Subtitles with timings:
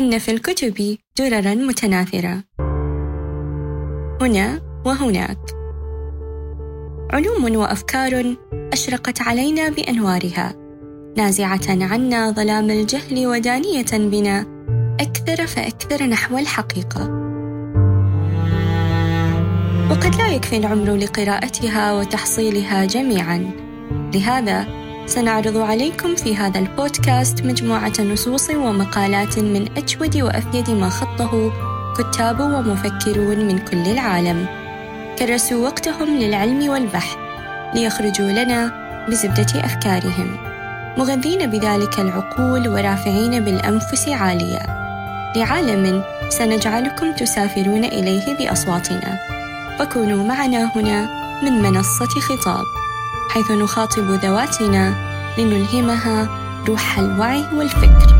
[0.00, 2.44] إن في الكتب دررا متناثرة.
[4.20, 5.38] هنا وهناك.
[7.12, 8.36] علوم وأفكار
[8.72, 10.54] أشرقت علينا بأنوارها
[11.16, 14.46] نازعة عنا ظلام الجهل ودانية بنا
[15.00, 17.02] أكثر فأكثر نحو الحقيقة.
[19.90, 23.50] وقد لا يكفي العمر لقراءتها وتحصيلها جميعا
[24.14, 31.52] لهذا سنعرض عليكم في هذا البودكاست مجموعة نصوص ومقالات من أجود وأفيد ما خطه
[31.98, 34.46] كتاب ومفكرون من كل العالم.
[35.18, 37.16] كرسوا وقتهم للعلم والبحث
[37.74, 38.72] ليخرجوا لنا
[39.08, 40.36] بزبدة أفكارهم.
[40.98, 44.60] مغذين بذلك العقول ورافعين بالأنفس عالية
[45.36, 49.18] لعالم سنجعلكم تسافرون إليه بأصواتنا.
[49.78, 51.08] فكونوا معنا هنا
[51.42, 52.79] من منصة خطاب.
[53.30, 54.94] حيث نخاطب ذواتنا
[55.38, 56.28] لنلهمها
[56.68, 58.16] روح الوعي والفكر.